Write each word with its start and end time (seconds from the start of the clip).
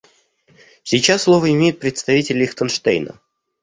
Сейчас 0.81 1.21
слово 1.21 1.51
имеет 1.53 1.79
представитель 1.79 2.37
Лихтенштейна. 2.39 3.19